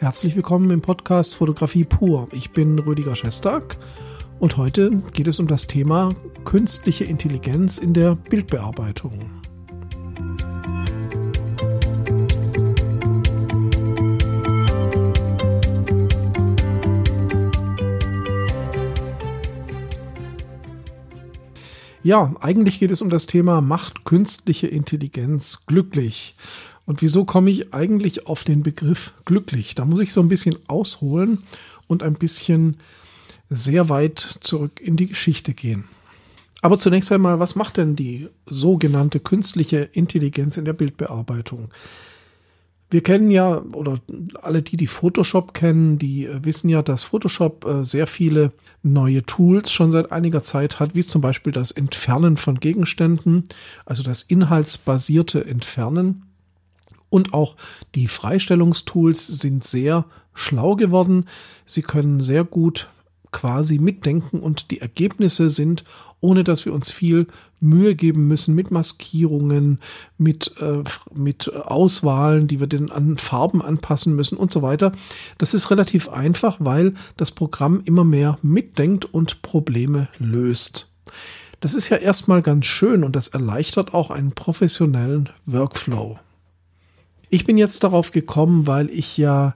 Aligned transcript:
Herzlich 0.00 0.36
willkommen 0.36 0.70
im 0.70 0.80
Podcast 0.80 1.34
Fotografie 1.34 1.82
pur. 1.82 2.28
Ich 2.30 2.52
bin 2.52 2.78
Rüdiger 2.78 3.16
Schestag 3.16 3.76
und 4.38 4.56
heute 4.56 5.02
geht 5.12 5.26
es 5.26 5.40
um 5.40 5.48
das 5.48 5.66
Thema 5.66 6.14
künstliche 6.44 7.02
Intelligenz 7.02 7.78
in 7.78 7.94
der 7.94 8.14
Bildbearbeitung. 8.14 9.28
Ja, 22.04 22.32
eigentlich 22.38 22.78
geht 22.78 22.92
es 22.92 23.02
um 23.02 23.10
das 23.10 23.26
Thema 23.26 23.60
Macht 23.60 24.04
künstliche 24.04 24.68
Intelligenz 24.68 25.66
glücklich. 25.66 26.36
Und 26.88 27.02
wieso 27.02 27.26
komme 27.26 27.50
ich 27.50 27.74
eigentlich 27.74 28.26
auf 28.28 28.44
den 28.44 28.62
Begriff 28.62 29.12
glücklich? 29.26 29.74
Da 29.74 29.84
muss 29.84 30.00
ich 30.00 30.14
so 30.14 30.22
ein 30.22 30.28
bisschen 30.28 30.56
ausholen 30.68 31.36
und 31.86 32.02
ein 32.02 32.14
bisschen 32.14 32.78
sehr 33.50 33.90
weit 33.90 34.38
zurück 34.40 34.80
in 34.80 34.96
die 34.96 35.08
Geschichte 35.08 35.52
gehen. 35.52 35.84
Aber 36.62 36.78
zunächst 36.78 37.12
einmal, 37.12 37.38
was 37.40 37.56
macht 37.56 37.76
denn 37.76 37.94
die 37.94 38.28
sogenannte 38.46 39.20
künstliche 39.20 39.80
Intelligenz 39.92 40.56
in 40.56 40.64
der 40.64 40.72
Bildbearbeitung? 40.72 41.68
Wir 42.90 43.02
kennen 43.02 43.30
ja, 43.30 43.60
oder 43.72 44.00
alle, 44.40 44.62
die 44.62 44.78
die 44.78 44.86
Photoshop 44.86 45.52
kennen, 45.52 45.98
die 45.98 46.24
äh, 46.24 46.42
wissen 46.42 46.70
ja, 46.70 46.80
dass 46.80 47.02
Photoshop 47.02 47.66
äh, 47.66 47.84
sehr 47.84 48.06
viele 48.06 48.52
neue 48.82 49.24
Tools 49.24 49.70
schon 49.70 49.90
seit 49.90 50.10
einiger 50.10 50.40
Zeit 50.40 50.80
hat, 50.80 50.94
wie 50.94 51.02
zum 51.02 51.20
Beispiel 51.20 51.52
das 51.52 51.70
Entfernen 51.70 52.38
von 52.38 52.58
Gegenständen, 52.58 53.44
also 53.84 54.02
das 54.02 54.22
inhaltsbasierte 54.22 55.44
Entfernen. 55.44 56.27
Und 57.10 57.34
auch 57.34 57.56
die 57.94 58.08
Freistellungstools 58.08 59.26
sind 59.26 59.64
sehr 59.64 60.04
schlau 60.34 60.76
geworden. 60.76 61.26
Sie 61.64 61.82
können 61.82 62.20
sehr 62.20 62.44
gut 62.44 62.88
quasi 63.30 63.78
mitdenken 63.78 64.40
und 64.40 64.70
die 64.70 64.80
Ergebnisse 64.80 65.50
sind, 65.50 65.84
ohne 66.20 66.44
dass 66.44 66.64
wir 66.64 66.72
uns 66.72 66.90
viel 66.90 67.26
Mühe 67.60 67.94
geben 67.94 68.26
müssen 68.26 68.54
mit 68.54 68.70
Maskierungen, 68.70 69.80
mit, 70.16 70.54
äh, 70.60 70.82
mit 71.14 71.52
Auswahlen, 71.54 72.48
die 72.48 72.60
wir 72.60 72.66
den 72.66 72.90
an 72.90 73.18
Farben 73.18 73.60
anpassen 73.60 74.14
müssen 74.14 74.38
und 74.38 74.50
so 74.50 74.62
weiter. 74.62 74.92
Das 75.36 75.54
ist 75.54 75.70
relativ 75.70 76.08
einfach, 76.08 76.56
weil 76.60 76.94
das 77.16 77.30
Programm 77.30 77.82
immer 77.84 78.04
mehr 78.04 78.38
mitdenkt 78.42 79.04
und 79.04 79.42
Probleme 79.42 80.08
löst. 80.18 80.88
Das 81.60 81.74
ist 81.74 81.88
ja 81.88 81.96
erstmal 81.96 82.42
ganz 82.42 82.66
schön 82.66 83.02
und 83.02 83.16
das 83.16 83.28
erleichtert 83.28 83.92
auch 83.92 84.10
einen 84.10 84.32
professionellen 84.32 85.28
Workflow. 85.44 86.18
Ich 87.30 87.44
bin 87.44 87.58
jetzt 87.58 87.84
darauf 87.84 88.10
gekommen, 88.10 88.66
weil 88.66 88.90
ich 88.90 89.18
ja 89.18 89.54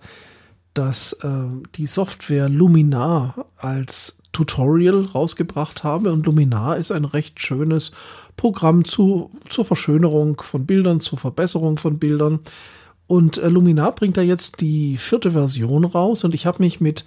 das, 0.74 1.14
äh, 1.14 1.44
die 1.76 1.86
Software 1.86 2.48
Luminar 2.48 3.46
als 3.56 4.18
Tutorial 4.32 5.04
rausgebracht 5.04 5.84
habe. 5.84 6.12
Und 6.12 6.26
Luminar 6.26 6.76
ist 6.76 6.90
ein 6.90 7.04
recht 7.04 7.40
schönes 7.40 7.92
Programm 8.36 8.84
zu, 8.84 9.30
zur 9.48 9.64
Verschönerung 9.64 10.40
von 10.40 10.66
Bildern, 10.66 11.00
zur 11.00 11.18
Verbesserung 11.18 11.76
von 11.76 11.98
Bildern. 11.98 12.40
Und 13.06 13.38
äh, 13.38 13.48
Luminar 13.48 13.94
bringt 13.94 14.16
da 14.16 14.22
jetzt 14.22 14.60
die 14.60 14.96
vierte 14.96 15.32
Version 15.32 15.84
raus. 15.84 16.24
Und 16.24 16.34
ich 16.34 16.46
habe 16.46 16.62
mich 16.62 16.80
mit 16.80 17.04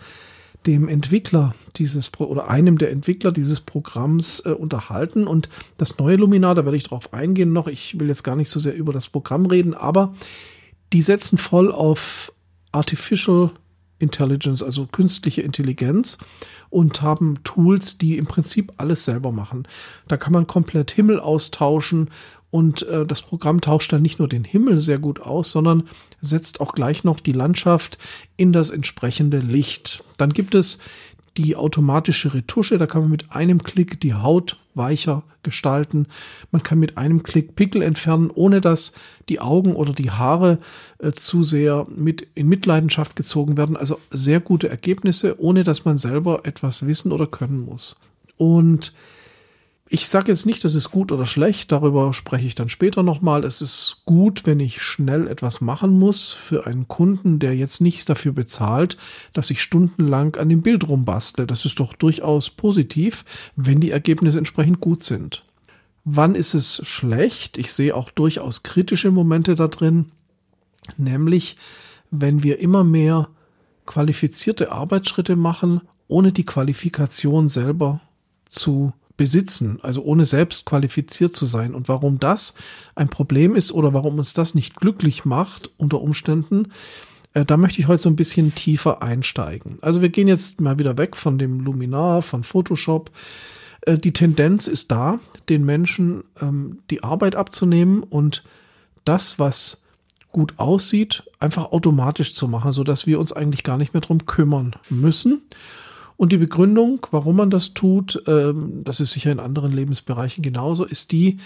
dem 0.66 0.88
Entwickler 0.88 1.54
dieses 1.76 2.10
Pro 2.10 2.26
oder 2.26 2.50
einem 2.50 2.78
der 2.78 2.92
Entwickler 2.92 3.32
dieses 3.32 3.62
Programms 3.62 4.42
äh, 4.46 4.50
unterhalten 4.50 5.28
und 5.28 5.50
das 5.78 6.00
neue 6.00 6.16
Luminar, 6.16 6.56
da 6.56 6.66
werde 6.66 6.78
ich 6.78 6.86
drauf 6.86 7.14
eingehen 7.14 7.54
noch. 7.54 7.68
Ich 7.68 8.00
will 8.00 8.08
jetzt 8.08 8.24
gar 8.24 8.36
nicht 8.36 8.50
so 8.50 8.60
sehr 8.60 8.76
über 8.76 8.92
das 8.92 9.08
Programm 9.08 9.46
reden, 9.46 9.75
aber 9.75 10.16
die 10.94 11.01
setzen 11.01 11.38
voll 11.38 11.72
auf 11.72 12.31
Artificial 12.72 13.51
Intelligence, 14.00 14.62
also 14.62 14.88
künstliche 14.88 15.41
Intelligenz 15.41 16.18
und 16.69 17.01
haben 17.01 17.40
Tools, 17.44 17.97
die 17.97 18.18
im 18.18 18.25
Prinzip 18.25 18.73
alles 18.78 19.06
selber 19.06 19.31
machen. 19.31 19.68
Da 20.07 20.18
kann 20.18 20.34
man 20.34 20.47
komplett 20.47 20.91
Himmel 20.91 21.19
austauschen 21.19 22.09
und 22.51 22.84
äh, 22.84 23.06
das 23.06 23.22
Programm 23.22 23.62
tauscht 23.62 23.91
dann 23.94 24.01
nicht 24.01 24.19
nur 24.19 24.28
den 24.28 24.44
Himmel 24.44 24.81
sehr 24.81 25.00
gut 25.00 25.22
aus, 25.22 25.51
sondern 25.51 25.84
setzt 26.22 26.62
auch 26.62 26.74
gleich 26.74 27.03
noch 27.03 27.19
die 27.19 27.31
Landschaft 27.31 27.97
in 28.38 28.51
das 28.51 28.69
entsprechende 28.69 29.40
Licht. 29.40 30.03
Dann 30.18 30.34
gibt 30.34 30.56
es 30.56 30.79
die 31.38 31.56
automatische 31.56 32.34
Retusche. 32.34 32.78
Da 32.78 32.88
kann 32.88 33.01
man 33.01 33.12
mit 33.12 33.31
einem 33.31 33.63
Klick 33.63 34.00
die 34.00 34.13
Haut 34.13 34.57
weicher 34.73 35.23
gestalten. 35.44 36.07
Man 36.51 36.63
kann 36.63 36.79
mit 36.79 36.97
einem 36.97 37.23
Klick 37.23 37.56
Pickel 37.56 37.81
entfernen, 37.81 38.31
ohne 38.34 38.62
dass 38.62 38.94
die 39.29 39.40
Augen 39.40 39.75
oder 39.75 39.94
die 39.94 40.12
Haare 40.12 40.59
äh, 41.00 41.12
zu 41.12 41.44
sehr 41.44 41.88
mit 41.95 42.28
in 42.35 42.47
Mitleidenschaft 42.47 43.16
gezogen 43.16 43.57
werden. 43.57 43.78
Also 43.78 44.00
sehr 44.09 44.40
gute 44.40 44.69
Ergebnisse, 44.69 45.40
ohne 45.40 45.63
dass 45.63 45.85
man 45.85 45.97
selber 45.97 46.41
etwas 46.45 46.85
wissen 46.85 47.12
oder 47.12 47.28
können 47.28 47.62
muss. 47.66 48.00
Und 48.38 48.94
ich 49.88 50.09
sage 50.09 50.31
jetzt 50.31 50.47
nicht, 50.47 50.63
das 50.63 50.73
ist 50.73 50.90
gut 50.90 51.12
oder 51.12 51.28
schlecht, 51.28 51.72
darüber 51.72 52.12
spreche 52.13 52.47
ich 52.47 52.56
dann 52.56 52.69
später 52.69 53.03
nochmal. 53.03 53.44
Es 53.44 53.62
ist 53.62 54.01
gut, 54.06 54.47
wenn 54.47 54.59
ich 54.59 54.81
schnell 54.81 55.28
etwas 55.28 55.62
machen 55.62 56.00
muss 56.00 56.31
für 56.31 56.66
einen 56.66 56.88
Kunden, 56.88 57.38
der 57.38 57.56
jetzt 57.56 57.81
nicht 57.81 58.09
dafür 58.09 58.31
bezahlt, 58.31 58.97
dass 59.34 59.51
ich 59.51 59.62
stundenlang 59.62 60.38
an 60.38 60.50
dem 60.50 60.63
Bild 60.63 60.88
rumbastle. 60.88 61.45
Das 61.45 61.66
ist 61.66 61.79
doch 61.79 61.94
durchaus 61.94 62.50
positiv, 62.50 63.25
wenn 63.56 63.79
die 63.79 63.91
Ergebnisse 63.91 64.40
entsprechend 64.40 64.79
gut 64.79 65.03
sind. 65.03 65.44
Wann 66.03 66.34
ist 66.34 66.56
es 66.56 66.81
schlecht? 66.88 67.57
Ich 67.59 67.72
sehe 67.72 67.95
auch 67.95 68.09
durchaus 68.09 68.63
kritische 68.63 69.12
Momente 69.12 69.53
da 69.56 69.68
drin, 69.68 70.12
nämlich 70.97 71.57
wenn 72.09 72.41
wir 72.41 72.57
immer 72.57 72.84
mehr 72.84 73.29
qualifizierte 73.85 74.72
Arbeitsschritte 74.72 75.35
machen, 75.35 75.81
ohne 76.07 76.31
die 76.31 76.45
Qualifikation 76.45 77.50
selber 77.50 78.01
zu 78.45 78.94
besitzen, 79.18 79.80
also 79.81 80.03
ohne 80.03 80.26
selbst 80.26 80.66
qualifiziert 80.66 81.36
zu 81.36 81.46
sein. 81.46 81.74
Und 81.74 81.88
warum 81.88 82.20
das 82.20 82.56
ein 82.96 83.09
Problem 83.09 83.56
ist 83.56 83.72
oder 83.72 83.94
warum 83.94 84.18
uns 84.18 84.34
das 84.34 84.56
nicht 84.56 84.76
glücklich 84.76 85.26
macht 85.26 85.70
unter 85.78 86.02
Umständen, 86.02 86.68
äh, 87.34 87.46
da 87.46 87.58
möchte 87.58 87.80
ich 87.80 87.88
heute 87.88 88.02
so 88.02 88.09
ein 88.09 88.16
bisschen 88.16 88.56
tiefer 88.56 89.02
einsteigen. 89.02 89.78
Also 89.81 90.02
wir 90.02 90.09
gehen 90.09 90.28
jetzt 90.28 90.59
mal 90.59 90.80
wieder 90.80 90.98
weg 90.98 91.16
von 91.16 91.38
dem 91.38 91.59
Luminar, 91.59 92.22
von 92.22 92.44
Photoshop. 92.44 93.12
Äh, 93.81 93.98
die 93.98 94.14
Tendenz 94.14 94.68
ist 94.68 94.92
da, 94.92 95.20
den 95.50 95.64
Menschen 95.64 96.24
ähm, 96.42 96.80
die 96.90 97.04
Arbeit 97.04 97.36
abzunehmen 97.36 98.04
und 98.04 98.44
das, 99.04 99.38
was 99.38 99.84
gut 100.31 100.56
aussieht, 100.58 101.24
einfach 101.40 101.72
automatisch 101.72 102.34
zu 102.34 102.50
machen, 102.50 102.74
so 102.74 102.84
dass 102.84 103.08
wir 103.08 103.20
uns 103.20 103.31
eigentlich 103.31 103.64
gar 103.64 103.78
nicht 103.78 103.94
mehr 103.94 104.02
drum 104.02 104.25
kümmern 104.25 104.75
müssen. 104.90 105.44
Und 106.18 106.31
die 106.31 106.38
Begründung, 106.38 107.06
warum 107.12 107.36
man 107.36 107.50
das 107.50 107.74
tut, 107.74 108.24
ähm, 108.28 108.81
das 108.84 109.00
ist 109.00 109.12
sicher 109.12 109.31
in 109.31 109.40
anderen 109.40 109.72
Lebensbereichen 109.72 110.42
genauso, 110.42 110.86
ist 110.86 111.12
die, 111.12 111.40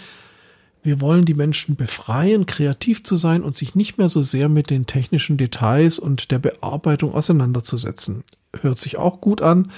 wir 0.84 1.02
wollen 1.02 1.26
die 1.26 1.34
Menschen 1.34 1.76
befreien, 1.76 2.46
kreativ 2.46 3.04
zu 3.04 3.16
sein 3.16 3.44
und 3.44 3.56
sich 3.56 3.76
nicht 3.76 3.98
mehr 3.98 4.10
so 4.10 4.22
sehr 4.22 4.48
mit 4.48 4.70
den 4.70 4.86
technischen 4.86 5.38
Details 5.38 6.00
und 6.00 6.32
der 6.32 6.40
Bearbeitung 6.40 7.14
auseinanderzusetzen. 7.14 8.24
Hört 8.62 8.78
sich 8.78 8.98
auch 8.98 9.20
gut 9.20 9.42
an, 9.42 9.72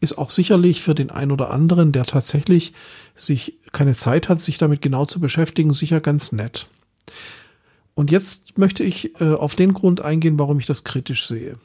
ist 0.00 0.18
auch 0.18 0.30
sicherlich 0.30 0.82
für 0.82 0.94
den 0.94 1.10
einen 1.10 1.32
oder 1.32 1.50
anderen, 1.50 1.92
der 1.92 2.04
tatsächlich 2.04 2.72
sich 3.16 3.54
keine 3.72 3.94
Zeit 3.94 4.28
hat, 4.28 4.40
sich 4.40 4.58
damit 4.58 4.82
genau 4.82 5.06
zu 5.06 5.20
beschäftigen, 5.20 5.72
sicher 5.72 6.00
ganz 6.00 6.32
nett. 6.32 6.68
Und 7.94 8.10
jetzt 8.10 8.58
möchte 8.58 8.84
ich 8.84 9.20
äh, 9.20 9.32
auf 9.32 9.54
den 9.54 9.72
Grund 9.72 10.00
eingehen, 10.02 10.38
warum 10.38 10.58
ich 10.58 10.66
das 10.66 10.84
kritisch 10.84 11.26
sehe. 11.26 11.56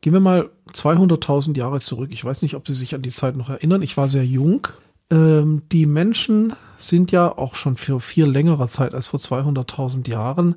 Gehen 0.00 0.12
wir 0.12 0.20
mal 0.20 0.50
200.000 0.72 1.56
Jahre 1.56 1.80
zurück. 1.80 2.10
Ich 2.12 2.24
weiß 2.24 2.42
nicht, 2.42 2.54
ob 2.54 2.66
Sie 2.66 2.74
sich 2.74 2.94
an 2.94 3.02
die 3.02 3.10
Zeit 3.10 3.36
noch 3.36 3.50
erinnern. 3.50 3.82
Ich 3.82 3.96
war 3.96 4.08
sehr 4.08 4.24
jung. 4.24 4.68
Ähm, 5.10 5.62
die 5.70 5.86
Menschen 5.86 6.54
sind 6.78 7.12
ja 7.12 7.36
auch 7.36 7.54
schon 7.54 7.76
für 7.76 8.00
viel 8.00 8.24
längere 8.24 8.68
Zeit 8.68 8.94
als 8.94 9.08
vor 9.08 9.20
200.000 9.20 10.08
Jahren 10.08 10.54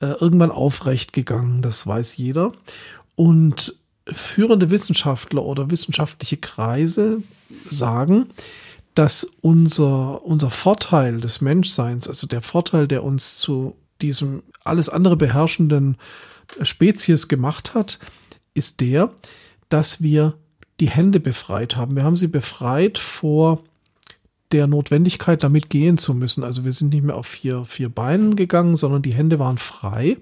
äh, 0.00 0.06
irgendwann 0.06 0.52
aufrecht 0.52 1.12
gegangen. 1.12 1.62
Das 1.62 1.86
weiß 1.86 2.16
jeder. 2.16 2.52
Und 3.16 3.74
führende 4.06 4.70
Wissenschaftler 4.70 5.42
oder 5.42 5.70
wissenschaftliche 5.70 6.36
Kreise 6.36 7.22
sagen, 7.70 8.26
dass 8.94 9.24
unser, 9.40 10.24
unser 10.24 10.50
Vorteil 10.50 11.20
des 11.20 11.40
Menschseins, 11.40 12.08
also 12.08 12.26
der 12.26 12.42
Vorteil, 12.42 12.88
der 12.88 13.04
uns 13.04 13.38
zu 13.38 13.76
diesem 14.00 14.42
alles 14.64 14.88
andere 14.88 15.16
beherrschenden 15.16 15.96
Spezies 16.62 17.28
gemacht 17.28 17.74
hat, 17.74 17.98
ist 18.54 18.80
der, 18.80 19.10
dass 19.68 20.02
wir 20.02 20.34
die 20.80 20.90
Hände 20.90 21.20
befreit 21.20 21.76
haben. 21.76 21.96
Wir 21.96 22.04
haben 22.04 22.16
sie 22.16 22.28
befreit 22.28 22.98
vor 22.98 23.62
der 24.52 24.66
Notwendigkeit, 24.66 25.44
damit 25.44 25.70
gehen 25.70 25.98
zu 25.98 26.14
müssen. 26.14 26.42
Also 26.42 26.64
wir 26.64 26.72
sind 26.72 26.92
nicht 26.92 27.04
mehr 27.04 27.16
auf 27.16 27.26
vier, 27.26 27.64
vier 27.64 27.88
Beinen 27.88 28.34
gegangen, 28.36 28.76
sondern 28.76 29.02
die 29.02 29.14
Hände 29.14 29.38
waren 29.38 29.58
frei. 29.58 30.16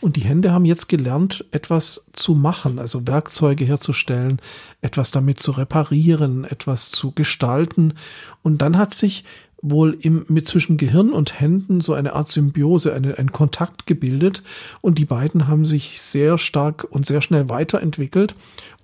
Und 0.00 0.16
die 0.16 0.24
Hände 0.24 0.50
haben 0.50 0.64
jetzt 0.64 0.88
gelernt, 0.88 1.44
etwas 1.52 2.10
zu 2.12 2.34
machen, 2.34 2.80
also 2.80 3.06
Werkzeuge 3.06 3.64
herzustellen, 3.64 4.40
etwas 4.80 5.12
damit 5.12 5.38
zu 5.38 5.52
reparieren, 5.52 6.44
etwas 6.44 6.90
zu 6.90 7.12
gestalten. 7.12 7.94
Und 8.42 8.58
dann 8.62 8.76
hat 8.76 8.94
sich 8.94 9.24
wohl 9.62 9.96
im, 10.00 10.26
mit 10.28 10.46
zwischen 10.48 10.76
Gehirn 10.76 11.10
und 11.10 11.40
Händen 11.40 11.80
so 11.80 11.94
eine 11.94 12.12
Art 12.14 12.28
Symbiose, 12.28 12.92
eine, 12.92 13.16
ein 13.18 13.30
Kontakt 13.30 13.86
gebildet 13.86 14.42
und 14.80 14.98
die 14.98 15.04
beiden 15.04 15.46
haben 15.46 15.64
sich 15.64 16.00
sehr 16.00 16.36
stark 16.36 16.84
und 16.90 17.06
sehr 17.06 17.22
schnell 17.22 17.48
weiterentwickelt 17.48 18.34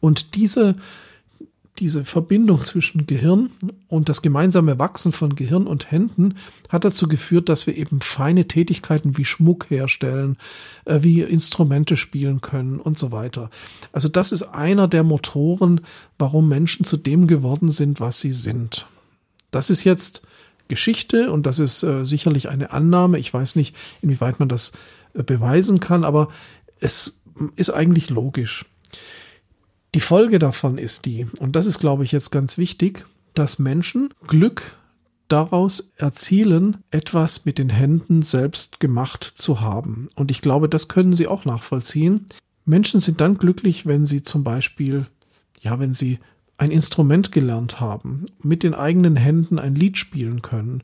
und 0.00 0.36
diese 0.36 0.76
diese 1.78 2.04
Verbindung 2.04 2.62
zwischen 2.62 3.06
Gehirn 3.06 3.50
und 3.88 4.08
das 4.08 4.22
gemeinsame 4.22 4.78
Wachsen 4.78 5.12
von 5.12 5.36
Gehirn 5.36 5.66
und 5.66 5.90
Händen 5.90 6.34
hat 6.68 6.84
dazu 6.84 7.08
geführt, 7.08 7.48
dass 7.48 7.66
wir 7.66 7.76
eben 7.76 8.00
feine 8.00 8.48
Tätigkeiten 8.48 9.16
wie 9.16 9.24
Schmuck 9.24 9.70
herstellen, 9.70 10.36
äh, 10.84 11.02
wie 11.02 11.20
Instrumente 11.22 11.96
spielen 11.96 12.40
können 12.40 12.80
und 12.80 12.98
so 12.98 13.12
weiter. 13.12 13.50
Also 13.92 14.08
das 14.08 14.32
ist 14.32 14.42
einer 14.42 14.88
der 14.88 15.04
Motoren, 15.04 15.82
warum 16.18 16.48
Menschen 16.48 16.84
zu 16.84 16.96
dem 16.96 17.26
geworden 17.26 17.70
sind, 17.70 18.00
was 18.00 18.20
sie 18.20 18.32
sind. 18.32 18.86
Das 19.50 19.70
ist 19.70 19.84
jetzt 19.84 20.22
Geschichte 20.68 21.32
und 21.32 21.46
das 21.46 21.58
ist 21.58 21.82
äh, 21.82 22.04
sicherlich 22.04 22.48
eine 22.48 22.70
Annahme. 22.70 23.18
Ich 23.18 23.32
weiß 23.32 23.56
nicht, 23.56 23.74
inwieweit 24.02 24.38
man 24.38 24.48
das 24.48 24.72
äh, 25.14 25.22
beweisen 25.22 25.80
kann, 25.80 26.04
aber 26.04 26.28
es 26.80 27.22
ist 27.56 27.70
eigentlich 27.70 28.10
logisch. 28.10 28.66
Die 29.94 30.00
Folge 30.00 30.38
davon 30.38 30.78
ist 30.78 31.06
die, 31.06 31.26
und 31.40 31.56
das 31.56 31.66
ist, 31.66 31.78
glaube 31.78 32.04
ich, 32.04 32.12
jetzt 32.12 32.30
ganz 32.30 32.58
wichtig, 32.58 33.06
dass 33.34 33.58
Menschen 33.58 34.12
Glück 34.26 34.76
daraus 35.28 35.92
erzielen, 35.96 36.78
etwas 36.90 37.44
mit 37.44 37.58
den 37.58 37.68
Händen 37.68 38.22
selbst 38.22 38.80
gemacht 38.80 39.32
zu 39.34 39.60
haben. 39.60 40.08
Und 40.14 40.30
ich 40.30 40.40
glaube, 40.40 40.68
das 40.68 40.88
können 40.88 41.12
Sie 41.12 41.26
auch 41.26 41.44
nachvollziehen. 41.44 42.26
Menschen 42.68 43.00
sind 43.00 43.20
dann 43.20 43.38
glücklich, 43.38 43.86
wenn 43.86 44.04
sie 44.04 44.22
zum 44.22 44.44
Beispiel, 44.44 45.06
ja, 45.60 45.78
wenn 45.78 45.94
sie 45.94 46.18
ein 46.58 46.72
Instrument 46.72 47.32
gelernt 47.32 47.80
haben, 47.80 48.26
mit 48.42 48.62
den 48.62 48.74
eigenen 48.74 49.16
Händen 49.16 49.58
ein 49.58 49.76
Lied 49.76 49.96
spielen 49.96 50.42
können, 50.42 50.82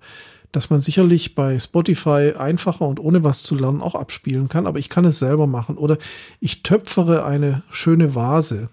dass 0.52 0.70
man 0.70 0.80
sicherlich 0.80 1.34
bei 1.34 1.58
Spotify 1.58 2.34
einfacher 2.38 2.86
und 2.86 3.00
ohne 3.00 3.24
was 3.24 3.42
zu 3.42 3.56
lernen 3.56 3.82
auch 3.82 3.96
abspielen 3.96 4.48
kann, 4.48 4.68
aber 4.68 4.78
ich 4.78 4.88
kann 4.88 5.04
es 5.04 5.18
selber 5.18 5.48
machen. 5.48 5.76
Oder 5.76 5.98
ich 6.38 6.62
töpfere 6.62 7.24
eine 7.24 7.64
schöne 7.70 8.14
Vase. 8.14 8.68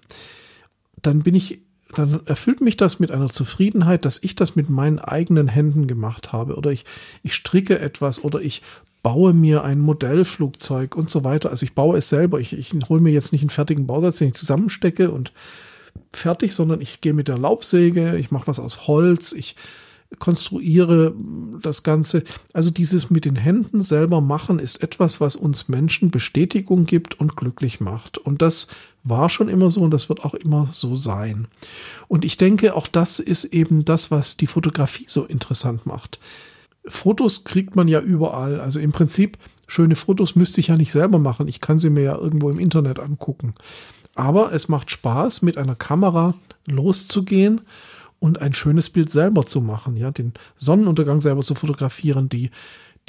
Dann 1.01 1.23
bin 1.23 1.33
ich, 1.33 1.61
dann 1.95 2.21
erfüllt 2.27 2.61
mich 2.61 2.77
das 2.77 2.99
mit 2.99 3.09
einer 3.09 3.29
Zufriedenheit, 3.29 4.05
dass 4.05 4.21
ich 4.21 4.35
das 4.35 4.55
mit 4.55 4.69
meinen 4.69 4.99
eigenen 4.99 5.47
Händen 5.47 5.87
gemacht 5.87 6.31
habe. 6.31 6.55
Oder 6.55 6.71
ich, 6.71 6.85
ich 7.23 7.33
stricke 7.33 7.79
etwas 7.79 8.23
oder 8.23 8.41
ich 8.41 8.61
baue 9.01 9.33
mir 9.33 9.63
ein 9.63 9.79
Modellflugzeug 9.79 10.95
und 10.95 11.09
so 11.09 11.23
weiter. 11.23 11.49
Also 11.49 11.63
ich 11.63 11.73
baue 11.73 11.97
es 11.97 12.09
selber. 12.09 12.39
Ich, 12.39 12.53
ich 12.53 12.75
hole 12.89 13.01
mir 13.01 13.11
jetzt 13.11 13.31
nicht 13.31 13.41
einen 13.41 13.49
fertigen 13.49 13.87
Bausatz, 13.87 14.19
den 14.19 14.27
ich 14.27 14.35
zusammenstecke 14.35 15.09
und 15.09 15.33
fertig, 16.13 16.53
sondern 16.53 16.81
ich 16.81 17.01
gehe 17.01 17.13
mit 17.13 17.27
der 17.27 17.37
Laubsäge, 17.37 18.17
ich 18.17 18.31
mache 18.31 18.47
was 18.47 18.59
aus 18.59 18.87
Holz, 18.87 19.31
ich 19.31 19.55
konstruiere 20.19 21.13
das 21.61 21.83
Ganze. 21.83 22.23
Also 22.53 22.69
dieses 22.69 23.09
mit 23.09 23.25
den 23.25 23.35
Händen 23.35 23.81
selber 23.81 24.21
machen 24.21 24.59
ist 24.59 24.83
etwas, 24.83 25.21
was 25.21 25.35
uns 25.35 25.69
Menschen 25.69 26.11
Bestätigung 26.11 26.85
gibt 26.85 27.19
und 27.19 27.35
glücklich 27.35 27.79
macht. 27.79 28.17
Und 28.17 28.41
das 28.41 28.67
war 29.03 29.29
schon 29.29 29.47
immer 29.47 29.71
so 29.71 29.81
und 29.81 29.91
das 29.91 30.09
wird 30.09 30.25
auch 30.25 30.33
immer 30.33 30.69
so 30.73 30.97
sein. 30.97 31.47
Und 32.07 32.25
ich 32.25 32.37
denke, 32.37 32.75
auch 32.75 32.87
das 32.87 33.19
ist 33.19 33.45
eben 33.45 33.85
das, 33.85 34.11
was 34.11 34.37
die 34.37 34.47
Fotografie 34.47 35.05
so 35.07 35.23
interessant 35.23 35.85
macht. 35.85 36.19
Fotos 36.85 37.43
kriegt 37.43 37.75
man 37.75 37.87
ja 37.87 38.01
überall. 38.01 38.59
Also 38.59 38.79
im 38.79 38.91
Prinzip, 38.91 39.37
schöne 39.67 39.95
Fotos 39.95 40.35
müsste 40.35 40.59
ich 40.59 40.67
ja 40.67 40.75
nicht 40.75 40.91
selber 40.91 41.19
machen. 41.19 41.47
Ich 41.47 41.61
kann 41.61 41.79
sie 41.79 41.89
mir 41.89 42.03
ja 42.03 42.17
irgendwo 42.17 42.49
im 42.49 42.59
Internet 42.59 42.99
angucken. 42.99 43.55
Aber 44.15 44.53
es 44.53 44.67
macht 44.67 44.91
Spaß, 44.91 45.41
mit 45.41 45.57
einer 45.57 45.75
Kamera 45.75 46.33
loszugehen 46.65 47.61
und 48.19 48.41
ein 48.41 48.53
schönes 48.53 48.89
Bild 48.89 49.09
selber 49.09 49.45
zu 49.45 49.61
machen, 49.61 49.97
ja, 49.97 50.11
den 50.11 50.33
Sonnenuntergang 50.57 51.21
selber 51.21 51.41
zu 51.41 51.55
fotografieren, 51.55 52.29
die, 52.29 52.51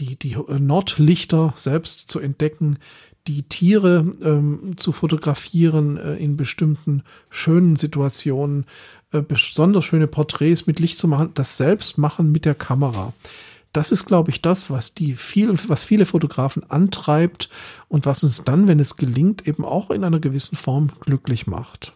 die, 0.01 0.17
die 0.17 0.37
Nordlichter 0.59 1.53
selbst 1.57 2.11
zu 2.11 2.19
entdecken, 2.19 2.79
die 3.27 3.43
Tiere 3.45 4.11
ähm, 4.23 4.75
zu 4.77 4.93
fotografieren 4.93 5.97
äh, 5.97 6.17
in 6.17 6.37
bestimmten 6.37 7.03
schönen 7.31 7.77
Situationen, 7.77 8.67
äh, 9.13 9.23
besonders 9.23 9.85
schöne 9.85 10.09
Porträts 10.09 10.67
mit 10.67 10.81
Licht 10.81 10.99
zu 10.99 11.07
machen, 11.07 11.31
das 11.35 11.57
selbst 11.57 11.99
machen 11.99 12.33
mit 12.33 12.45
der 12.45 12.55
Kamera. 12.55 13.13
Das 13.73 13.91
ist, 13.91 14.05
glaube 14.05 14.31
ich, 14.31 14.43
das, 14.43 14.71
was 14.71 14.95
die 14.95 15.15
viel, 15.15 15.57
was 15.69 15.85
viele 15.85 16.05
Fotografen 16.05 16.69
antreibt 16.71 17.49
und 17.89 18.05
was 18.05 18.23
uns 18.23 18.45
dann, 18.45 18.69
wenn 18.69 18.81
es 18.81 18.97
gelingt, 18.97 19.49
eben 19.49 19.65
auch 19.65 19.91
in 19.91 20.05
einer 20.05 20.21
gewissen 20.21 20.57
Form 20.57 20.91
glücklich 21.01 21.47
macht. 21.47 21.95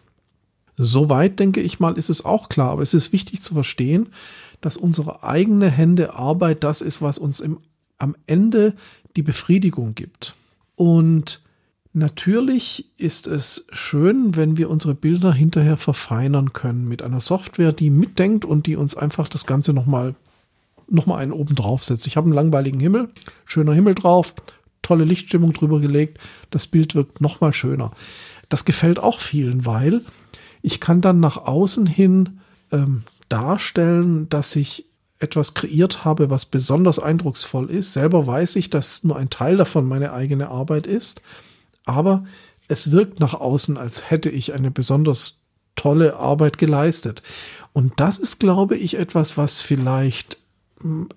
Soweit, 0.77 1.39
denke 1.39 1.61
ich 1.61 1.79
mal, 1.79 1.97
ist 1.97 2.09
es 2.09 2.25
auch 2.25 2.49
klar. 2.49 2.71
Aber 2.71 2.81
es 2.83 2.93
ist 2.93 3.13
wichtig 3.13 3.41
zu 3.41 3.53
verstehen, 3.53 4.09
dass 4.61 4.77
unsere 4.77 5.23
eigene 5.23 5.69
Hände 5.69 6.13
Arbeit 6.13 6.63
das 6.63 6.81
ist, 6.81 7.01
was 7.01 7.17
uns 7.17 7.39
im, 7.39 7.59
am 7.97 8.15
Ende 8.25 8.73
die 9.15 9.23
Befriedigung 9.23 9.95
gibt. 9.95 10.35
Und 10.75 11.41
natürlich 11.93 12.85
ist 12.97 13.25
es 13.25 13.67
schön, 13.71 14.35
wenn 14.35 14.57
wir 14.57 14.69
unsere 14.69 14.93
Bilder 14.93 15.33
hinterher 15.33 15.77
verfeinern 15.77 16.53
können 16.53 16.87
mit 16.87 17.01
einer 17.01 17.21
Software, 17.21 17.71
die 17.71 17.89
mitdenkt 17.89 18.45
und 18.45 18.67
die 18.67 18.75
uns 18.75 18.95
einfach 18.95 19.27
das 19.27 19.45
Ganze 19.47 19.73
nochmal 19.73 20.15
noch 20.89 21.05
mal 21.05 21.17
einen 21.17 21.31
oben 21.31 21.55
drauf 21.55 21.83
setzt. 21.83 22.07
Ich 22.07 22.17
habe 22.17 22.25
einen 22.25 22.33
langweiligen 22.33 22.79
Himmel, 22.79 23.09
schöner 23.45 23.73
Himmel 23.73 23.95
drauf, 23.95 24.33
tolle 24.81 25.03
Lichtstimmung 25.03 25.53
drüber 25.53 25.79
gelegt, 25.79 26.19
das 26.49 26.67
Bild 26.67 26.95
wirkt 26.95 27.21
nochmal 27.21 27.53
schöner. 27.53 27.91
Das 28.49 28.65
gefällt 28.65 28.99
auch 28.99 29.19
vielen, 29.19 29.65
weil 29.65 30.01
ich 30.61 30.79
kann 30.79 31.01
dann 31.01 31.19
nach 31.19 31.37
außen 31.37 31.85
hin 31.85 32.39
ähm, 32.71 33.03
darstellen, 33.29 34.29
dass 34.29 34.55
ich 34.55 34.85
etwas 35.19 35.53
kreiert 35.53 36.05
habe, 36.05 36.29
was 36.29 36.45
besonders 36.45 36.99
eindrucksvoll 36.99 37.69
ist. 37.69 37.93
Selber 37.93 38.27
weiß 38.27 38.55
ich, 38.55 38.69
dass 38.69 39.03
nur 39.03 39.17
ein 39.17 39.29
Teil 39.29 39.57
davon 39.57 39.87
meine 39.87 40.13
eigene 40.13 40.49
Arbeit 40.49 40.87
ist, 40.87 41.21
aber 41.85 42.23
es 42.67 42.91
wirkt 42.91 43.19
nach 43.19 43.33
außen, 43.33 43.77
als 43.77 44.09
hätte 44.09 44.29
ich 44.29 44.53
eine 44.53 44.71
besonders 44.71 45.39
tolle 45.75 46.17
Arbeit 46.17 46.57
geleistet. 46.57 47.23
Und 47.73 47.99
das 47.99 48.17
ist, 48.17 48.39
glaube 48.39 48.75
ich, 48.75 48.97
etwas, 48.97 49.37
was 49.37 49.61
vielleicht 49.61 50.37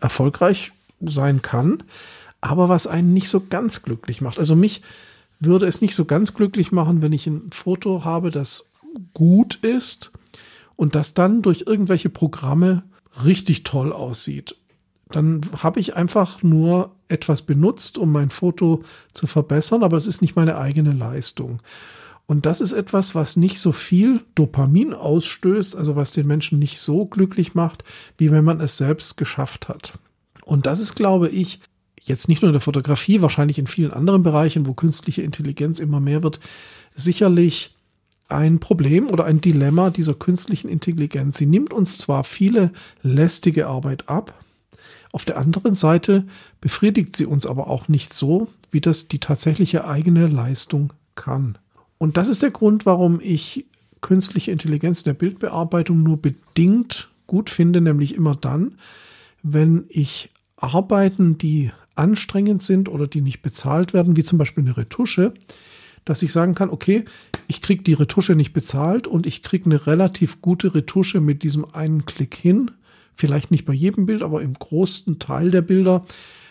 erfolgreich 0.00 0.72
sein 1.00 1.42
kann, 1.42 1.82
aber 2.40 2.68
was 2.68 2.86
einen 2.86 3.12
nicht 3.12 3.28
so 3.28 3.40
ganz 3.48 3.82
glücklich 3.82 4.20
macht. 4.20 4.38
Also 4.38 4.56
mich 4.56 4.82
würde 5.38 5.66
es 5.66 5.80
nicht 5.80 5.94
so 5.94 6.04
ganz 6.04 6.34
glücklich 6.34 6.72
machen, 6.72 7.02
wenn 7.02 7.12
ich 7.12 7.26
ein 7.26 7.50
Foto 7.50 8.04
habe, 8.04 8.30
das 8.30 8.72
gut 9.14 9.56
ist 9.56 10.10
und 10.76 10.94
das 10.94 11.14
dann 11.14 11.42
durch 11.42 11.64
irgendwelche 11.66 12.10
Programme 12.10 12.82
richtig 13.24 13.64
toll 13.64 13.92
aussieht. 13.92 14.56
Dann 15.08 15.40
habe 15.62 15.80
ich 15.80 15.96
einfach 15.96 16.42
nur 16.42 16.92
etwas 17.08 17.42
benutzt, 17.42 17.98
um 17.98 18.12
mein 18.12 18.30
Foto 18.30 18.84
zu 19.12 19.26
verbessern, 19.26 19.82
aber 19.82 19.96
es 19.96 20.06
ist 20.06 20.22
nicht 20.22 20.36
meine 20.36 20.56
eigene 20.56 20.92
Leistung. 20.92 21.60
Und 22.30 22.46
das 22.46 22.60
ist 22.60 22.70
etwas, 22.70 23.16
was 23.16 23.34
nicht 23.34 23.58
so 23.58 23.72
viel 23.72 24.20
Dopamin 24.36 24.94
ausstößt, 24.94 25.74
also 25.74 25.96
was 25.96 26.12
den 26.12 26.28
Menschen 26.28 26.60
nicht 26.60 26.78
so 26.78 27.04
glücklich 27.04 27.56
macht, 27.56 27.82
wie 28.18 28.30
wenn 28.30 28.44
man 28.44 28.60
es 28.60 28.76
selbst 28.76 29.16
geschafft 29.16 29.68
hat. 29.68 29.98
Und 30.44 30.64
das 30.64 30.78
ist, 30.78 30.94
glaube 30.94 31.28
ich, 31.28 31.58
jetzt 32.00 32.28
nicht 32.28 32.40
nur 32.40 32.50
in 32.50 32.52
der 32.52 32.60
Fotografie, 32.60 33.20
wahrscheinlich 33.20 33.58
in 33.58 33.66
vielen 33.66 33.92
anderen 33.92 34.22
Bereichen, 34.22 34.64
wo 34.66 34.74
künstliche 34.74 35.22
Intelligenz 35.22 35.80
immer 35.80 35.98
mehr 35.98 36.22
wird, 36.22 36.38
sicherlich 36.94 37.74
ein 38.28 38.60
Problem 38.60 39.08
oder 39.08 39.24
ein 39.24 39.40
Dilemma 39.40 39.90
dieser 39.90 40.14
künstlichen 40.14 40.68
Intelligenz. 40.68 41.36
Sie 41.36 41.46
nimmt 41.46 41.72
uns 41.72 41.98
zwar 41.98 42.22
viele 42.22 42.70
lästige 43.02 43.66
Arbeit 43.66 44.08
ab, 44.08 44.40
auf 45.10 45.24
der 45.24 45.36
anderen 45.36 45.74
Seite 45.74 46.28
befriedigt 46.60 47.16
sie 47.16 47.26
uns 47.26 47.44
aber 47.44 47.66
auch 47.66 47.88
nicht 47.88 48.14
so, 48.14 48.46
wie 48.70 48.80
das 48.80 49.08
die 49.08 49.18
tatsächliche 49.18 49.84
eigene 49.84 50.28
Leistung 50.28 50.92
kann. 51.16 51.58
Und 52.00 52.16
das 52.16 52.28
ist 52.28 52.42
der 52.42 52.50
Grund, 52.50 52.86
warum 52.86 53.20
ich 53.22 53.66
künstliche 54.00 54.50
Intelligenz 54.50 55.00
in 55.00 55.04
der 55.04 55.12
Bildbearbeitung 55.12 56.02
nur 56.02 56.16
bedingt 56.16 57.10
gut 57.26 57.50
finde, 57.50 57.82
nämlich 57.82 58.14
immer 58.14 58.34
dann, 58.34 58.78
wenn 59.42 59.84
ich 59.90 60.30
Arbeiten, 60.56 61.36
die 61.36 61.72
anstrengend 61.96 62.62
sind 62.62 62.88
oder 62.88 63.06
die 63.06 63.20
nicht 63.20 63.42
bezahlt 63.42 63.92
werden, 63.92 64.16
wie 64.16 64.24
zum 64.24 64.38
Beispiel 64.38 64.64
eine 64.64 64.78
Retusche, 64.78 65.34
dass 66.06 66.22
ich 66.22 66.32
sagen 66.32 66.54
kann, 66.54 66.70
okay, 66.70 67.04
ich 67.48 67.60
kriege 67.60 67.82
die 67.82 67.92
Retusche 67.92 68.34
nicht 68.34 68.54
bezahlt 68.54 69.06
und 69.06 69.26
ich 69.26 69.42
kriege 69.42 69.66
eine 69.66 69.86
relativ 69.86 70.40
gute 70.40 70.74
Retusche 70.74 71.20
mit 71.20 71.42
diesem 71.42 71.66
einen 71.66 72.06
Klick 72.06 72.34
hin. 72.34 72.70
Vielleicht 73.14 73.50
nicht 73.50 73.66
bei 73.66 73.74
jedem 73.74 74.06
Bild, 74.06 74.22
aber 74.22 74.40
im 74.40 74.54
großen 74.54 75.18
Teil 75.18 75.50
der 75.50 75.60
Bilder. 75.60 76.00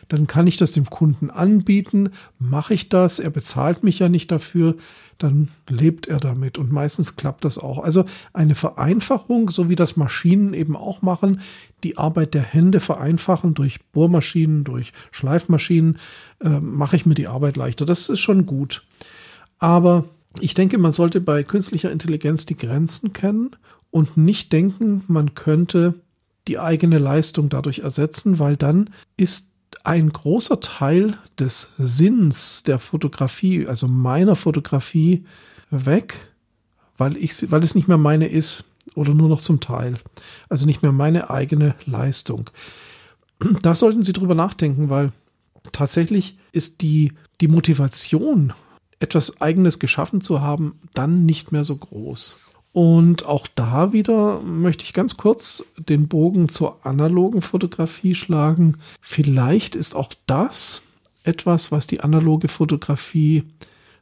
Dann 0.10 0.28
kann 0.28 0.48
ich 0.48 0.58
das 0.58 0.74
dem 0.74 0.90
Kunden 0.90 1.30
anbieten. 1.30 2.10
Mache 2.40 2.74
ich 2.74 2.90
das? 2.90 3.20
Er 3.20 3.30
bezahlt 3.30 3.84
mich 3.84 4.00
ja 4.00 4.10
nicht 4.10 4.32
dafür. 4.32 4.76
Dann 5.20 5.50
lebt 5.68 6.08
er 6.08 6.18
damit 6.18 6.58
und 6.58 6.72
meistens 6.72 7.16
klappt 7.16 7.46
das 7.46 7.58
auch. 7.58 7.84
Also 7.84 8.06
eine 8.34 8.56
Vereinfachung, 8.56 9.50
so 9.50 9.70
wie 9.70 9.76
das 9.76 9.98
Maschinen 9.98 10.54
eben 10.54 10.76
auch 10.76 11.02
machen, 11.02 11.42
die 11.84 11.98
Arbeit 11.98 12.34
der 12.34 12.42
Hände 12.42 12.80
vereinfachen 12.80 13.54
durch 13.54 13.86
Bohrmaschinen, 13.92 14.64
durch 14.64 14.94
Schleifmaschinen, 15.12 16.00
äh, 16.42 16.60
mache 16.60 16.96
ich 16.96 17.06
mir 17.06 17.16
die 17.16 17.28
Arbeit 17.28 17.56
leichter. 17.56 17.86
Das 17.86 18.10
ist 18.10 18.20
schon 18.20 18.46
gut. 18.46 18.84
Aber 19.60 20.06
ich 20.40 20.54
denke, 20.54 20.78
man 20.78 20.92
sollte 20.92 21.22
bei 21.22 21.44
künstlicher 21.44 21.92
Intelligenz 21.92 22.46
die 22.46 22.58
Grenzen 22.58 23.14
kennen 23.14 23.52
und 23.92 24.18
nicht 24.18 24.54
denken, 24.54 25.04
man 25.08 25.36
könnte 25.36 25.96
die 26.48 26.60
eigene 26.60 26.98
Leistung 26.98 27.50
dadurch 27.50 27.80
ersetzen, 27.80 28.40
weil 28.40 28.58
dann 28.58 28.90
ist 29.18 29.49
ein 29.84 30.10
großer 30.10 30.60
Teil 30.60 31.18
des 31.38 31.72
Sinns 31.78 32.64
der 32.64 32.80
Fotografie, 32.80 33.68
also 33.68 33.88
meiner 33.88 34.36
Fotografie, 34.36 35.26
weg, 35.70 36.16
weil, 36.98 37.18
ich, 37.18 37.52
weil 37.52 37.64
es 37.64 37.76
nicht 37.76 37.88
mehr 37.88 37.98
meine 37.98 38.28
ist 38.28 38.64
oder 38.96 39.14
nur 39.14 39.30
noch 39.30 39.42
zum 39.42 39.60
Teil. 39.60 40.00
Also 40.50 40.66
nicht 40.66 40.82
mehr 40.82 40.92
meine 40.92 41.30
eigene 41.30 41.76
Leistung. 41.86 42.50
Da 43.62 43.76
sollten 43.76 44.04
Sie 44.04 44.14
drüber 44.14 44.36
nachdenken, 44.36 44.90
weil 44.90 45.12
tatsächlich 45.72 46.38
ist 46.52 46.82
die, 46.82 47.14
die 47.42 47.48
Motivation, 47.48 48.54
etwas 49.00 49.40
Eigenes 49.40 49.80
geschaffen 49.80 50.20
zu 50.20 50.42
haben, 50.42 50.80
dann 50.94 51.26
nicht 51.26 51.52
mehr 51.52 51.64
so 51.64 51.78
groß. 51.78 52.38
Und 52.72 53.26
auch 53.26 53.48
da 53.56 53.94
wieder 53.94 54.42
möchte 54.42 54.84
ich 54.84 54.94
ganz 54.94 55.18
kurz 55.18 55.66
den 55.78 56.08
Bogen 56.08 56.50
zur 56.50 56.86
analogen 56.86 57.42
Fotografie 57.42 58.14
schlagen. 58.14 58.78
Vielleicht 59.02 59.76
ist 59.76 59.96
auch 59.96 60.14
das 60.28 60.84
etwas, 61.24 61.72
was 61.72 61.88
die 61.88 62.02
analoge 62.02 62.48
Fotografie 62.48 63.44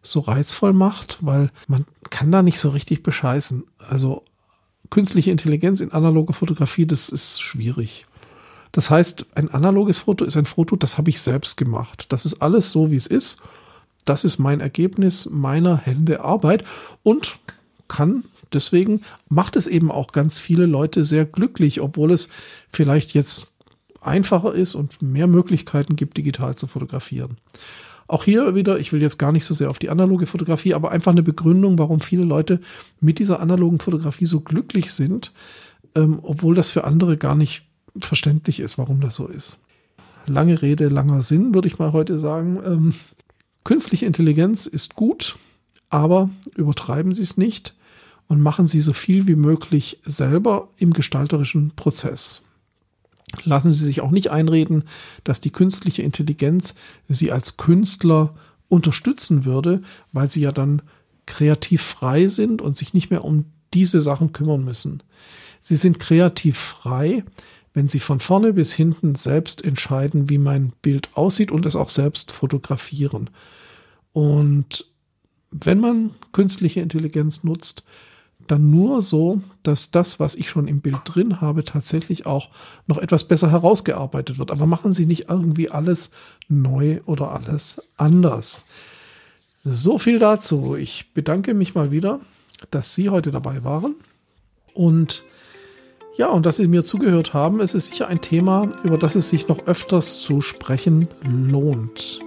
so 0.04 0.20
reizvoll 0.20 0.74
macht, 0.74 1.18
weil 1.22 1.50
man 1.68 1.86
kann 2.10 2.32
da 2.32 2.44
nicht 2.44 2.60
so 2.60 2.70
richtig 2.70 3.04
bescheißen. 3.04 3.64
Also 3.78 4.24
künstliche 4.90 5.32
Intelligenz 5.32 5.82
in 5.82 5.92
analoge 5.92 6.34
Fotografie, 6.34 6.86
das 6.86 7.10
ist 7.10 7.42
schwierig. 7.42 8.06
Das 8.72 8.90
heißt, 8.90 9.26
ein 9.36 9.50
analoges 9.50 10.00
Foto 10.00 10.26
ist 10.26 10.38
ein 10.38 10.46
Foto, 10.46 10.76
das 10.76 10.98
habe 10.98 11.10
ich 11.10 11.22
selbst 11.22 11.58
gemacht. 11.58 12.06
Das 12.10 12.26
ist 12.26 12.42
alles 12.42 12.70
so, 12.70 12.92
wie 12.92 12.96
es 12.96 13.08
ist. 13.08 13.42
Das 14.06 14.24
ist 14.24 14.38
mein 14.38 14.60
Ergebnis 14.60 15.30
meiner 15.30 15.78
Hände 15.78 16.22
Arbeit 16.24 16.64
und 17.04 17.38
kann 17.88 18.24
deswegen 18.54 19.02
macht 19.30 19.56
es 19.56 19.68
eben 19.68 19.92
auch 19.92 20.12
ganz 20.12 20.38
viele 20.38 20.66
Leute 20.66 21.04
sehr 21.04 21.26
glücklich, 21.26 21.82
obwohl 21.82 22.12
es 22.12 22.30
vielleicht 22.70 23.14
jetzt 23.14 23.52
einfacher 24.02 24.54
ist 24.54 24.76
und 24.76 25.02
mehr 25.02 25.28
Möglichkeiten 25.28 25.96
gibt, 25.96 26.18
digital 26.18 26.56
zu 26.56 26.68
fotografieren. 26.68 27.38
Auch 28.08 28.24
hier 28.24 28.56
wieder, 28.56 28.80
ich 28.80 28.94
will 28.94 29.02
jetzt 29.02 29.18
gar 29.18 29.34
nicht 29.34 29.44
so 29.44 29.54
sehr 29.54 29.70
auf 29.70 29.80
die 29.80 29.90
analoge 29.90 30.28
Fotografie, 30.28 30.74
aber 30.74 30.92
einfach 30.92 31.12
eine 31.12 31.24
Begründung, 31.24 31.78
warum 31.78 32.00
viele 32.00 32.24
Leute 32.24 32.62
mit 33.02 33.20
dieser 33.20 33.42
analogen 33.42 33.80
Fotografie 33.80 34.26
so 34.26 34.40
glücklich 34.40 34.94
sind, 34.94 35.34
ähm, 35.94 36.20
obwohl 36.22 36.56
das 36.56 36.72
für 36.72 36.86
andere 36.86 37.18
gar 37.18 37.36
nicht 37.36 37.64
verständlich 38.00 38.62
ist, 38.62 38.78
warum 38.78 39.02
das 39.02 39.16
so 39.16 39.28
ist. 39.28 39.60
Lange 40.26 40.62
Rede, 40.62 40.88
langer 40.88 41.22
Sinn, 41.22 41.54
würde 41.54 41.68
ich 41.68 41.80
mal 41.80 41.92
heute 41.92 42.18
sagen. 42.18 42.62
Ähm, 42.66 42.94
künstliche 43.66 44.06
Intelligenz 44.06 44.68
ist 44.68 44.96
gut, 44.96 45.36
aber 45.90 46.30
übertreiben 46.56 47.14
Sie 47.14 47.24
es 47.24 47.36
nicht 47.36 47.74
und 48.28 48.42
machen 48.42 48.68
Sie 48.68 48.82
so 48.82 48.94
viel 48.94 49.28
wie 49.28 49.36
möglich 49.36 50.00
selber 50.06 50.70
im 50.78 50.94
gestalterischen 50.94 51.72
Prozess. 51.76 52.44
Lassen 53.44 53.72
Sie 53.72 53.84
sich 53.84 54.02
auch 54.02 54.12
nicht 54.12 54.32
einreden, 54.32 54.84
dass 55.24 55.42
die 55.42 55.52
künstliche 55.52 56.02
Intelligenz 56.02 56.76
Sie 57.08 57.32
als 57.32 57.58
Künstler 57.58 58.36
unterstützen 58.70 59.46
würde, 59.46 59.82
weil 60.12 60.30
Sie 60.30 60.42
ja 60.42 60.52
dann 60.52 60.82
kreativ 61.26 61.82
frei 61.82 62.28
sind 62.28 62.62
und 62.62 62.78
sich 62.78 62.94
nicht 62.94 63.10
mehr 63.10 63.26
um 63.26 63.46
diese 63.74 64.02
Sachen 64.02 64.32
kümmern 64.32 64.64
müssen. 64.64 65.04
Sie 65.62 65.76
sind 65.76 66.00
kreativ 66.00 66.58
frei, 66.58 67.24
wenn 67.74 67.90
Sie 67.90 68.00
von 68.00 68.20
vorne 68.20 68.54
bis 68.54 68.74
hinten 68.74 69.16
selbst 69.16 69.64
entscheiden, 69.64 70.30
wie 70.30 70.38
mein 70.38 70.72
Bild 70.82 71.10
aussieht 71.16 71.52
und 71.52 71.66
es 71.66 71.76
auch 71.76 71.90
selbst 71.90 72.32
fotografieren. 72.32 73.30
Und 74.14 74.86
wenn 75.52 75.80
man 75.80 76.12
künstliche 76.32 76.80
Intelligenz 76.80 77.44
nutzt, 77.44 77.84
dann 78.48 78.70
nur 78.70 79.02
so, 79.02 79.42
dass 79.64 79.92
das, 79.92 80.20
was 80.20 80.36
ich 80.36 80.50
schon 80.50 80.68
im 80.68 80.82
Bild 80.82 81.00
drin 81.06 81.42
habe, 81.42 81.64
tatsächlich 81.64 82.26
auch 82.26 82.50
noch 82.88 82.98
etwas 82.98 83.26
besser 83.26 83.52
herausgearbeitet 83.52 84.40
wird. 84.40 84.52
Aber 84.52 84.66
machen 84.66 84.94
Sie 84.94 85.06
nicht 85.06 85.30
irgendwie 85.30 85.70
alles 85.70 86.12
neu 86.48 87.02
oder 87.06 87.32
alles 87.32 87.82
anders. 87.98 88.66
So 89.64 90.00
viel 90.00 90.20
dazu. 90.20 90.76
Ich 90.76 91.14
bedanke 91.14 91.54
mich 91.54 91.76
mal 91.76 91.92
wieder, 91.92 92.20
dass 92.72 92.96
Sie 92.96 93.10
heute 93.10 93.32
dabei 93.32 93.64
waren. 93.64 93.96
Und 94.74 95.24
ja, 96.18 96.30
und 96.30 96.46
dass 96.46 96.58
Sie 96.58 96.68
mir 96.68 96.84
zugehört 96.84 97.34
haben. 97.34 97.60
Es 97.60 97.74
ist 97.74 97.88
sicher 97.88 98.08
ein 98.08 98.22
Thema, 98.22 98.72
über 98.84 98.98
das 98.98 99.16
es 99.16 99.30
sich 99.30 99.48
noch 99.48 99.68
öfters 99.68 100.20
zu 100.22 100.42
sprechen 100.42 101.08
lohnt. 101.24 102.22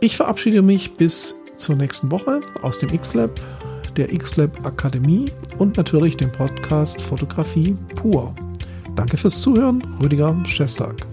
Ich 0.00 0.16
verabschiede 0.16 0.62
mich 0.62 0.94
bis 0.94 1.36
zur 1.56 1.76
nächsten 1.76 2.10
Woche 2.10 2.40
aus 2.62 2.78
dem 2.78 2.90
X-Lab 2.90 3.40
der 3.96 4.08
XLab 4.08 4.64
Akademie 4.66 5.26
und 5.58 5.76
natürlich 5.76 6.16
dem 6.16 6.30
Podcast 6.32 7.00
Fotografie 7.00 7.76
pur. 7.94 8.34
Danke 8.96 9.16
fürs 9.16 9.40
Zuhören, 9.40 9.82
Rüdiger 10.00 10.36
Schestag. 10.46 11.06